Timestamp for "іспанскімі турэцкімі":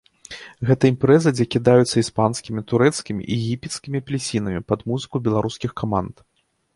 1.99-3.21